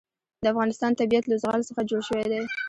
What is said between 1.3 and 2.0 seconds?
زغال څخه